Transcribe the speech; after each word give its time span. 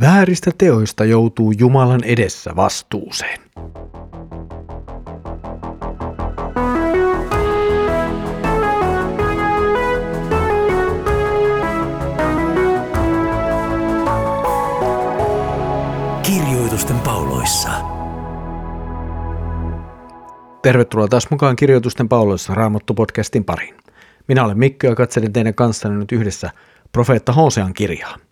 Vääristä 0.00 0.50
teoista 0.58 1.04
joutuu 1.04 1.52
Jumalan 1.58 2.04
edessä 2.04 2.56
vastuuseen. 2.56 3.40
Kirjoitusten 16.22 17.00
pauloissa. 17.00 17.68
Tervetuloa 20.62 21.08
taas 21.08 21.30
mukaan 21.30 21.56
Kirjoitusten 21.56 22.08
pauloissa 22.08 22.54
Raamattu-podcastin 22.54 23.44
pariin. 23.46 23.74
Minä 24.28 24.44
olen 24.44 24.58
Mikko 24.58 24.86
ja 24.86 24.94
katselen 24.94 25.32
teidän 25.32 25.54
kanssanne 25.54 25.98
nyt 25.98 26.12
yhdessä 26.12 26.50
profeetta 26.92 27.32
Hosean 27.32 27.74
kirjaa. 27.74 28.29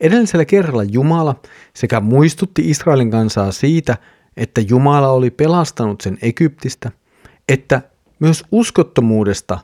Edellisellä 0.00 0.44
kerralla 0.44 0.84
Jumala 0.84 1.40
sekä 1.74 2.00
muistutti 2.00 2.70
Israelin 2.70 3.10
kansaa 3.10 3.52
siitä, 3.52 3.96
että 4.36 4.60
Jumala 4.60 5.08
oli 5.08 5.30
pelastanut 5.30 6.00
sen 6.00 6.18
Egyptistä, 6.22 6.90
että 7.48 7.82
myös 8.18 8.44
uskottomuudesta 8.52 9.58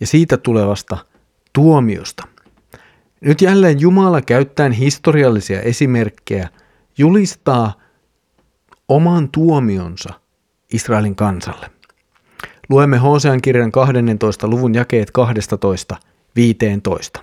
ja 0.00 0.06
siitä 0.06 0.36
tulevasta 0.36 0.98
tuomiosta. 1.52 2.28
Nyt 3.20 3.40
jälleen 3.40 3.80
Jumala 3.80 4.22
käyttäen 4.22 4.72
historiallisia 4.72 5.60
esimerkkejä 5.60 6.48
julistaa 6.98 7.72
oman 8.88 9.28
tuomionsa 9.28 10.14
Israelin 10.72 11.16
kansalle. 11.16 11.70
Luemme 12.68 12.98
Hosean 12.98 13.42
kirjan 13.42 13.72
12. 13.72 14.48
luvun 14.48 14.74
jakeet 14.74 15.10
12-15. 17.18 17.22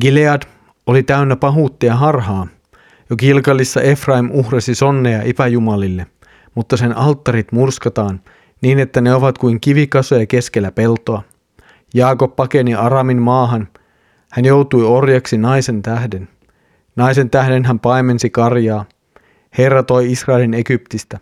Gilead 0.00 0.42
oli 0.86 1.02
täynnä 1.02 1.36
pahuutta 1.36 1.86
ja 1.86 1.96
harhaa. 1.96 2.46
Jo 3.10 3.16
Kilkalissa 3.16 3.80
Efraim 3.80 4.30
uhrasi 4.32 4.74
sonneja 4.74 5.22
epäjumalille, 5.22 6.06
mutta 6.54 6.76
sen 6.76 6.96
alttarit 6.96 7.52
murskataan 7.52 8.20
niin, 8.60 8.78
että 8.78 9.00
ne 9.00 9.14
ovat 9.14 9.38
kuin 9.38 9.60
kivikasoja 9.60 10.26
keskellä 10.26 10.70
peltoa. 10.72 11.22
Jaakob 11.94 12.36
pakeni 12.36 12.74
Aramin 12.74 13.22
maahan. 13.22 13.68
Hän 14.32 14.44
joutui 14.44 14.84
orjaksi 14.84 15.38
naisen 15.38 15.82
tähden. 15.82 16.28
Naisen 16.96 17.30
tähden 17.30 17.64
hän 17.64 17.80
paimensi 17.80 18.30
karjaa. 18.30 18.84
Herra 19.58 19.82
toi 19.82 20.12
Israelin 20.12 20.54
Egyptistä. 20.54 21.18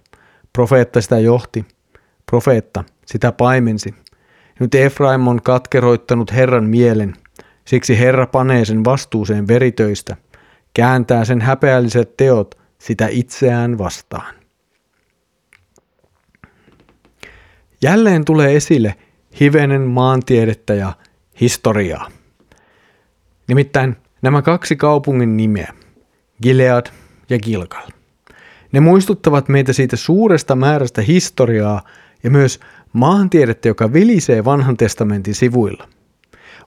Profeetta 0.52 1.00
sitä 1.00 1.18
johti. 1.18 1.64
Profeetta 2.30 2.84
sitä 3.06 3.32
paimensi. 3.32 3.94
Nyt 4.60 4.74
Efraim 4.74 5.28
on 5.28 5.42
katkeroittanut 5.42 6.32
Herran 6.32 6.64
mielen– 6.64 7.14
Siksi 7.70 7.98
Herra 7.98 8.26
panee 8.26 8.64
sen 8.64 8.84
vastuuseen 8.84 9.48
veritöistä, 9.48 10.16
kääntää 10.74 11.24
sen 11.24 11.40
häpeälliset 11.40 12.16
teot 12.16 12.58
sitä 12.78 13.08
itseään 13.10 13.78
vastaan. 13.78 14.34
Jälleen 17.82 18.24
tulee 18.24 18.56
esille 18.56 18.94
hivenen 19.40 19.82
maantiedettä 19.82 20.74
ja 20.74 20.92
historiaa. 21.40 22.08
Nimittäin 23.48 23.96
nämä 24.22 24.42
kaksi 24.42 24.76
kaupungin 24.76 25.36
nimeä, 25.36 25.74
Gilead 26.42 26.86
ja 27.28 27.38
Gilgal. 27.38 27.88
Ne 28.72 28.80
muistuttavat 28.80 29.48
meitä 29.48 29.72
siitä 29.72 29.96
suuresta 29.96 30.56
määrästä 30.56 31.02
historiaa 31.02 31.82
ja 32.22 32.30
myös 32.30 32.60
maantiedettä, 32.92 33.68
joka 33.68 33.92
vilisee 33.92 34.44
vanhan 34.44 34.76
testamentin 34.76 35.34
sivuilla– 35.34 35.88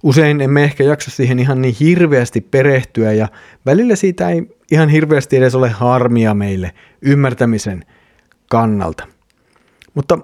usein 0.04 0.42
emme 0.42 0.64
ehkä 0.64 0.84
jaksa 0.84 1.12
siihen 1.12 1.40
ihan 1.40 1.62
niin 1.62 1.76
hirveästi 1.80 2.42
perehtyä 2.42 3.14
ja 3.14 3.28
välillä 3.66 3.96
siitä 3.96 4.30
ei 4.30 4.58
ihan 4.72 4.90
hirveästi 4.90 5.38
edes 5.38 5.56
ole 5.56 5.70
harmia 5.70 6.34
meille 6.34 6.72
ymmärtämisen 7.02 7.86
kannalta. 8.50 9.08
Mutta 9.94 10.20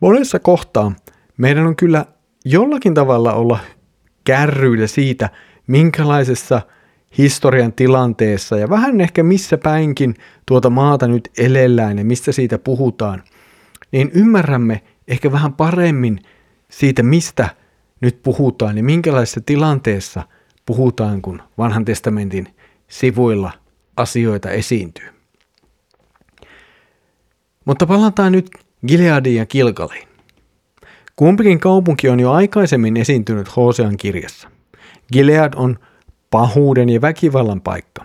monessa 0.00 0.38
kohtaa 0.38 0.92
meidän 1.36 1.66
on 1.66 1.76
kyllä 1.76 2.06
jollakin 2.44 2.94
tavalla 2.94 3.32
olla 3.32 3.58
kärryillä 4.24 4.86
siitä, 4.86 5.30
minkälaisessa 5.66 6.62
historian 7.18 7.72
tilanteessa 7.72 8.58
ja 8.58 8.70
vähän 8.70 9.00
ehkä 9.00 9.22
missä 9.22 9.58
päinkin 9.58 10.14
tuota 10.46 10.70
maata 10.70 11.08
nyt 11.08 11.30
elellään 11.38 11.98
ja 11.98 12.04
mistä 12.04 12.32
siitä 12.32 12.58
puhutaan, 12.58 13.22
niin 13.92 14.10
ymmärrämme 14.14 14.82
ehkä 15.08 15.32
vähän 15.32 15.52
paremmin 15.52 16.18
siitä, 16.70 17.02
mistä– 17.02 17.48
nyt 18.00 18.22
puhutaan, 18.22 18.74
niin 18.74 18.84
minkälaisessa 18.84 19.40
tilanteessa 19.46 20.22
puhutaan, 20.66 21.22
kun 21.22 21.42
vanhan 21.58 21.84
testamentin 21.84 22.48
sivuilla 22.88 23.52
asioita 23.96 24.50
esiintyy. 24.50 25.08
Mutta 27.64 27.86
palataan 27.86 28.32
nyt 28.32 28.50
Gileadiin 28.86 29.36
ja 29.36 29.46
Kilkaliin. 29.46 30.08
Kumpikin 31.16 31.60
kaupunki 31.60 32.08
on 32.08 32.20
jo 32.20 32.32
aikaisemmin 32.32 32.96
esiintynyt 32.96 33.56
Hosean 33.56 33.96
kirjassa. 33.96 34.48
Gilead 35.12 35.52
on 35.56 35.78
pahuuden 36.30 36.88
ja 36.88 37.00
väkivallan 37.00 37.60
paikka. 37.60 38.04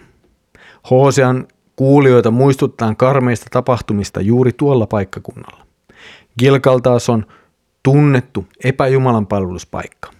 Hosean 0.89 1.47
kuulijoita 1.75 2.31
muistuttaa 2.31 2.95
karmeista 2.95 3.45
tapahtumista 3.51 4.21
juuri 4.21 4.51
tuolla 4.53 4.87
paikkakunnalla. 4.87 5.65
Gilgal 6.39 6.79
taas 6.79 7.09
on 7.09 7.25
tunnettu 7.83 8.47
epäjumalan 8.63 9.27
palveluspaikka. 9.27 10.11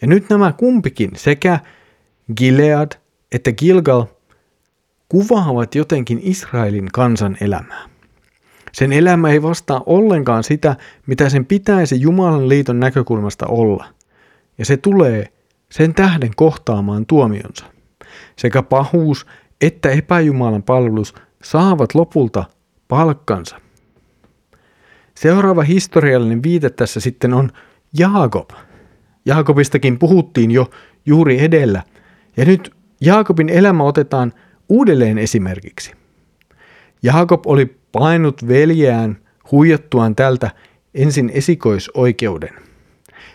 Ja 0.00 0.06
nyt 0.06 0.28
nämä 0.30 0.52
kumpikin, 0.52 1.10
sekä 1.16 1.60
Gilead 2.36 2.92
että 3.32 3.52
Gilgal, 3.52 4.04
kuvaavat 5.08 5.74
jotenkin 5.74 6.20
Israelin 6.22 6.88
kansan 6.92 7.36
elämää. 7.40 7.88
Sen 8.72 8.92
elämä 8.92 9.30
ei 9.30 9.42
vastaa 9.42 9.82
ollenkaan 9.86 10.44
sitä, 10.44 10.76
mitä 11.06 11.28
sen 11.28 11.46
pitäisi 11.46 12.00
Jumalan 12.00 12.48
liiton 12.48 12.80
näkökulmasta 12.80 13.46
olla. 13.46 13.86
Ja 14.58 14.64
se 14.64 14.76
tulee 14.76 15.26
sen 15.70 15.94
tähden 15.94 16.30
kohtaamaan 16.36 17.06
tuomionsa. 17.06 17.64
Sekä 18.36 18.62
pahuus 18.62 19.26
että 19.60 19.90
epäjumalan 19.90 20.62
palvelus 20.62 21.14
saavat 21.42 21.94
lopulta 21.94 22.44
palkkansa– 22.88 23.60
Seuraava 25.14 25.62
historiallinen 25.62 26.42
viite 26.42 26.70
tässä 26.70 27.00
sitten 27.00 27.34
on 27.34 27.50
Jaakob. 27.98 28.50
Jaakobistakin 29.26 29.98
puhuttiin 29.98 30.50
jo 30.50 30.70
juuri 31.06 31.44
edellä. 31.44 31.82
Ja 32.36 32.44
nyt 32.44 32.74
Jaakobin 33.00 33.48
elämä 33.48 33.84
otetaan 33.84 34.32
uudelleen 34.68 35.18
esimerkiksi. 35.18 35.92
Jaakob 37.02 37.46
oli 37.46 37.76
painut 37.92 38.48
veljeään 38.48 39.18
huijattuaan 39.50 40.16
tältä 40.16 40.50
ensin 40.94 41.30
esikoisoikeuden. 41.34 42.54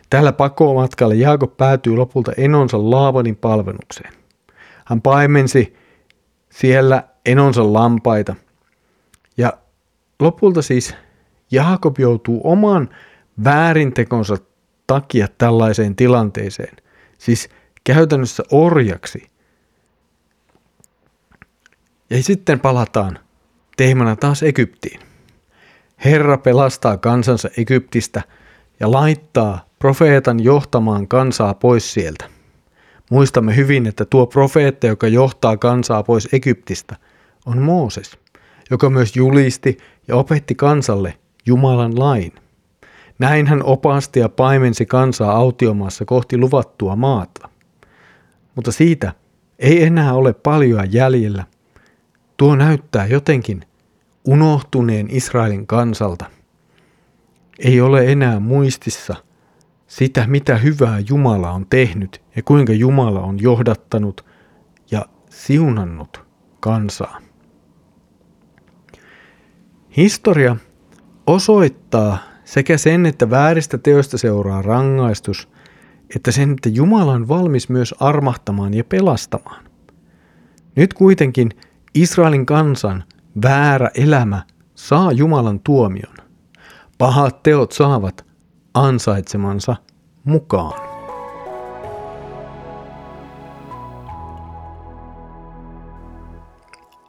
Tällä 0.09 0.31
pakomatkalla 0.31 1.13
Jaakob 1.13 1.57
päätyy 1.57 1.95
lopulta 1.95 2.31
enonsa 2.37 2.91
Laavanin 2.91 3.35
palvelukseen. 3.35 4.13
Hän 4.85 5.01
paimensi 5.01 5.75
siellä 6.49 7.03
enonsa 7.25 7.73
lampaita. 7.73 8.35
Ja 9.37 9.53
lopulta 10.19 10.61
siis 10.61 10.95
Jaakob 11.51 11.99
joutuu 11.99 12.41
oman 12.43 12.89
väärintekonsa 13.43 14.37
takia 14.87 15.27
tällaiseen 15.37 15.95
tilanteeseen, 15.95 16.77
siis 17.17 17.49
käytännössä 17.83 18.43
orjaksi. 18.51 19.29
Ja 22.09 22.23
sitten 22.23 22.59
palataan 22.59 23.19
teemana 23.77 24.15
taas 24.15 24.43
Egyptiin. 24.43 24.99
Herra 26.05 26.37
pelastaa 26.37 26.97
kansansa 26.97 27.49
Egyptistä 27.57 28.21
ja 28.79 28.91
laittaa 28.91 29.65
profeetan 29.79 30.43
johtamaan 30.43 31.07
kansaa 31.07 31.53
pois 31.53 31.93
sieltä. 31.93 32.25
Muistamme 33.11 33.55
hyvin, 33.55 33.87
että 33.87 34.05
tuo 34.05 34.27
profeetta, 34.27 34.87
joka 34.87 35.07
johtaa 35.07 35.57
kansaa 35.57 36.03
pois 36.03 36.29
Egyptistä, 36.31 36.95
on 37.45 37.61
Mooses, 37.61 38.17
joka 38.71 38.89
myös 38.89 39.15
julisti 39.15 39.77
ja 40.07 40.15
opetti 40.15 40.55
kansalle– 40.55 41.17
Jumalan 41.45 41.99
lain. 41.99 42.31
Näin 43.19 43.47
hän 43.47 43.63
opasti 43.63 44.19
ja 44.19 44.29
paimensi 44.29 44.85
kansaa 44.85 45.31
autiomaassa 45.31 46.05
kohti 46.05 46.37
luvattua 46.37 46.95
maata. 46.95 47.49
Mutta 48.55 48.71
siitä 48.71 49.13
ei 49.59 49.83
enää 49.83 50.13
ole 50.13 50.33
paljon 50.33 50.93
jäljellä. 50.93 51.43
Tuo 52.37 52.55
näyttää 52.55 53.05
jotenkin 53.05 53.61
unohtuneen 54.25 55.07
Israelin 55.09 55.67
kansalta. 55.67 56.25
Ei 57.59 57.81
ole 57.81 58.11
enää 58.11 58.39
muistissa 58.39 59.15
sitä, 59.87 60.27
mitä 60.27 60.57
hyvää 60.57 60.99
Jumala 61.09 61.51
on 61.51 61.65
tehnyt 61.69 62.21
ja 62.35 62.43
kuinka 62.43 62.73
Jumala 62.73 63.21
on 63.21 63.41
johdattanut 63.41 64.25
ja 64.91 65.05
siunannut 65.29 66.25
kansaa. 66.59 67.21
Historia 69.97 70.55
osoittaa 71.27 72.17
sekä 72.43 72.77
sen, 72.77 73.05
että 73.05 73.29
vääristä 73.29 73.77
teoista 73.77 74.17
seuraa 74.17 74.61
rangaistus, 74.61 75.49
että 76.15 76.31
sen, 76.31 76.51
että 76.51 76.69
Jumala 76.69 77.11
on 77.11 77.27
valmis 77.27 77.69
myös 77.69 77.95
armahtamaan 77.99 78.73
ja 78.73 78.83
pelastamaan. 78.83 79.65
Nyt 80.75 80.93
kuitenkin 80.93 81.51
Israelin 81.95 82.45
kansan 82.45 83.03
väärä 83.43 83.89
elämä 83.95 84.43
saa 84.75 85.11
Jumalan 85.11 85.59
tuomion. 85.59 86.15
Pahat 86.97 87.43
teot 87.43 87.71
saavat 87.71 88.25
ansaitsemansa 88.73 89.75
mukaan. 90.23 90.85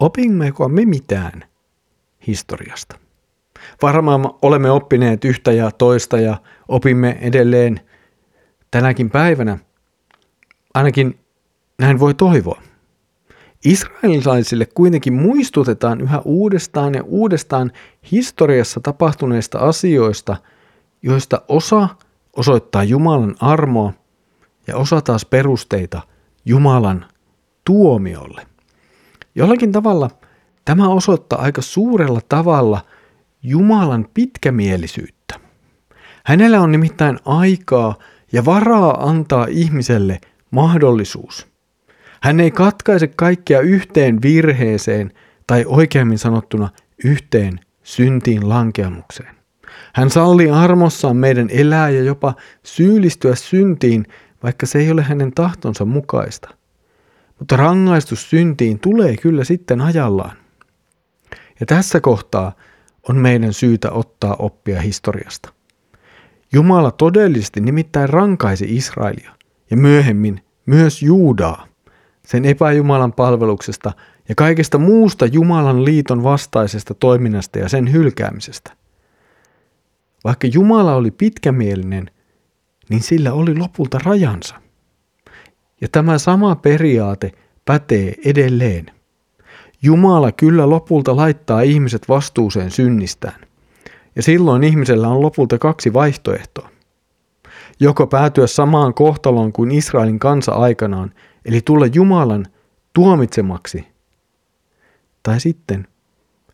Opimmeko 0.01 0.69
me 0.69 0.85
mitään 0.85 1.45
historiasta? 2.27 3.06
Varmaan 3.83 4.31
olemme 4.43 4.71
oppineet 4.71 5.25
yhtä 5.25 5.53
ja 5.53 5.71
toista 5.71 6.21
ja 6.21 6.37
opimme 6.69 7.19
edelleen 7.21 7.81
tänäkin 8.71 9.11
päivänä. 9.11 9.59
Ainakin 10.75 11.19
näin 11.79 12.01
voi 12.01 12.15
toivoa. 12.15 12.63
Israelilaisille 13.65 14.67
kuitenkin 14.67 15.13
muistutetaan 15.13 16.01
yhä 16.01 16.23
uudestaan 16.25 16.95
ja 16.95 17.03
uudestaan 17.03 17.73
historiassa 18.13 18.81
tapahtuneista 18.81 19.59
asioista, 19.59 20.37
joista 21.03 21.43
osa 21.49 21.89
osoittaa 22.37 22.85
Jumalan 22.85 23.35
armoa 23.41 23.93
ja 24.67 24.77
osa 24.77 25.01
taas 25.01 25.25
perusteita 25.25 26.01
Jumalan 26.45 27.07
tuomiolle. 27.65 28.47
Jollakin 29.35 29.73
tavalla 29.73 30.11
tämä 30.65 30.89
osoittaa 30.89 31.43
aika 31.43 31.63
suurella 31.63 32.21
tavalla 32.29 32.81
Jumalan 33.49 34.09
pitkämielisyyttä. 34.15 35.41
Hänellä 36.25 36.61
on 36.61 36.73
nimittäin 36.73 37.19
aikaa 37.25 37.95
ja 38.33 38.45
varaa 38.45 39.09
antaa 39.09 39.47
ihmiselle 39.51 40.21
mahdollisuus– 40.51 41.47
hän 42.23 42.41
ei 42.41 42.51
katkaise 42.51 43.07
kaikkia 43.07 43.61
yhteen 43.61 44.23
virheeseen 44.23 45.13
tai 45.47 45.65
oikeammin 45.67 46.19
sanottuna 46.19 46.69
yhteen 47.05 47.61
syntiin 47.83 48.49
lankeamukseen. 48.49 49.37
Hän 49.95 50.11
sallii 50.11 50.51
armossaan 50.51 51.17
meidän 51.17 51.49
elää 51.51 51.91
ja 51.91 52.03
jopa 52.03 52.35
syyllistyä 52.63 53.35
syntiin, 53.35 54.07
vaikka 54.43 54.67
se 54.67 54.79
ei 54.79 54.91
ole 54.91 55.03
hänen 55.03 55.33
tahtonsa 55.33 55.85
mukaista. 55.85 56.49
Mutta 57.39 57.57
rangaistus 57.57 58.31
syntiin 58.31 58.79
tulee 58.79 59.17
kyllä 59.17 59.45
sitten 59.45 59.81
ajallaan. 59.81 60.37
Ja 61.61 61.67
tässä 61.67 62.01
kohtaa 62.01 62.53
on 63.09 63.17
meidän 63.17 63.53
syytä 63.53 63.91
ottaa 63.91 64.37
oppia 64.39 64.81
historiasta. 64.81 65.53
Jumala 66.53 66.91
todellisesti 66.91 67.61
nimittäin 67.61 68.09
rankaisi 68.09 68.77
Israelia 68.77 69.31
ja 69.71 69.77
myöhemmin 69.77 70.41
myös 70.67 71.03
Juudaa 71.03 71.67
sen 72.27 72.45
epäjumalan 72.45 73.13
palveluksesta 73.13 73.93
ja 74.29 74.35
kaikesta 74.35 74.79
muusta 74.79 75.27
Jumalan 75.27 75.85
liiton 75.85 76.23
vastaisesta 76.23 76.95
toiminnasta 76.95 77.59
ja 77.59 77.69
sen 77.69 77.93
hylkäämisestä. 77.93 78.77
Vaikka 80.25 80.47
Jumala 80.47 80.95
oli 80.95 81.11
pitkämielinen, 81.11 82.11
niin 82.91 83.03
sillä 83.03 83.33
oli 83.33 83.57
lopulta 83.59 83.99
rajansa. 84.05 84.55
Ja 85.81 85.89
tämä 85.93 86.19
sama 86.19 86.57
periaate 86.57 87.33
pätee 87.65 88.15
edelleen. 88.25 88.96
Jumala 89.83 90.33
kyllä 90.33 90.71
lopulta 90.71 91.17
laittaa 91.17 91.61
ihmiset 91.61 92.09
vastuuseen 92.09 92.71
synnistään. 92.71 93.41
Ja 94.17 94.23
silloin 94.23 94.65
ihmisellä 94.65 95.09
on 95.09 95.23
lopulta 95.23 95.59
kaksi 95.59 95.93
vaihtoehtoa. 95.93 96.69
Joko 97.81 98.07
päätyä 98.07 98.47
samaan 98.47 98.95
kohtaloon 98.95 99.53
kuin 99.53 99.71
Israelin 99.71 100.19
kansa 100.19 100.53
aikanaan 100.53 101.13
eli 101.45 101.61
tulla 101.61 101.87
Jumalan 101.87 102.47
tuomitsemaksi. 102.93 103.87
Tai 105.23 105.41
sitten 105.41 105.87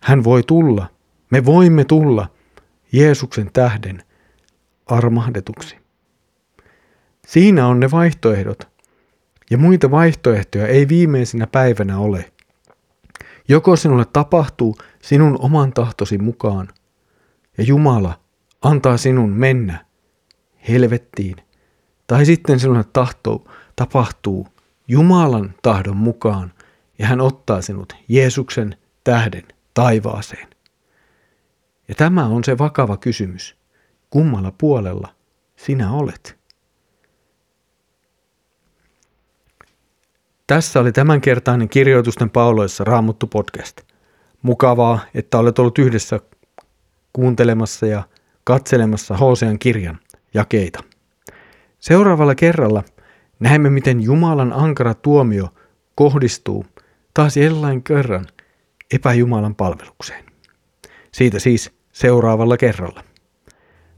hän 0.00 0.24
voi 0.24 0.42
tulla, 0.42 0.86
me 1.30 1.44
voimme 1.44 1.84
tulla 1.84 2.28
Jeesuksen 2.92 3.50
tähden 3.52 4.02
armahdetuksi. 4.86 5.76
Siinä 7.26 7.66
on 7.66 7.80
ne 7.80 7.90
vaihtoehdot, 7.90 8.68
ja 9.50 9.58
muita 9.58 9.90
vaihtoehtoja 9.90 10.66
ei 10.66 10.88
viimeisenä 10.88 11.46
päivänä 11.46 11.98
ole. 11.98 12.32
Joko 13.48 13.76
sinulle 13.76 14.04
tapahtuu 14.12 14.76
sinun 15.02 15.36
oman 15.40 15.72
tahtosi 15.72 16.18
mukaan, 16.18 16.68
ja 17.58 17.64
Jumala 17.64 18.20
antaa 18.62 18.96
sinun 18.96 19.30
mennä 19.30 19.84
helvettiin, 20.68 21.36
tai 22.06 22.26
sitten 22.26 22.60
sinulle 22.60 22.84
tahtuu, 22.92 23.50
tapahtuu 23.76 24.46
Jumalan 24.88 25.54
tahdon 25.62 25.96
mukaan 25.96 26.52
ja 26.98 27.06
hän 27.06 27.20
ottaa 27.20 27.62
sinut 27.62 27.92
Jeesuksen 28.08 28.76
tähden 29.04 29.44
taivaaseen. 29.74 30.48
Ja 31.88 31.94
tämä 31.94 32.26
on 32.26 32.44
se 32.44 32.58
vakava 32.58 32.96
kysymys. 32.96 33.56
Kummalla 34.10 34.52
puolella 34.58 35.14
sinä 35.56 35.92
olet? 35.92 36.38
Tässä 40.46 40.80
oli 40.80 40.92
tämänkertainen 40.92 41.68
kirjoitusten 41.68 42.30
pauloissa 42.30 42.84
Raamuttu 42.84 43.26
podcast. 43.26 43.80
Mukavaa, 44.42 45.00
että 45.14 45.38
olet 45.38 45.58
ollut 45.58 45.78
yhdessä 45.78 46.20
kuuntelemassa 47.12 47.86
ja 47.86 48.02
katselemassa 48.44 49.16
Hosean 49.16 49.58
kirjan 49.58 49.98
jakeita. 50.34 50.82
Seuraavalla 51.78 52.34
kerralla– 52.34 52.82
Näemme, 53.42 53.70
miten 53.70 54.00
Jumalan 54.00 54.52
ankara 54.52 54.94
tuomio 54.94 55.48
kohdistuu 55.94 56.66
taas 57.14 57.36
jälleen 57.36 57.82
kerran 57.82 58.26
epäjumalan 58.94 59.54
palvelukseen. 59.54 60.24
Siitä 61.12 61.38
siis 61.38 61.72
seuraavalla 61.92 62.56
kerralla. 62.56 63.04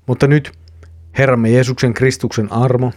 Mutta 0.07 0.27
nyt 0.27 0.53
Herramme 1.19 1.51
Jeesuksen 1.51 1.95
Kristuksen 1.95 2.53
armo, 2.53 2.93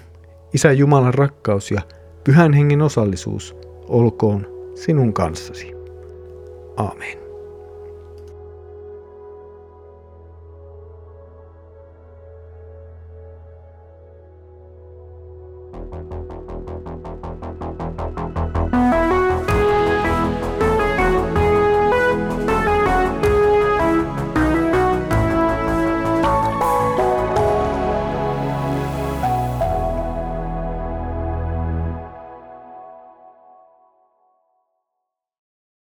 Isä 0.53 0.71
Jumalan 0.71 1.13
rakkaus 1.13 1.71
ja 1.71 1.81
Pyhän 2.27 2.53
Hengen 2.53 2.81
osallisuus 2.81 3.55
olkoon 3.87 4.47
sinun 4.75 5.13
kanssasi. 5.13 5.71
Aamen. 6.77 7.26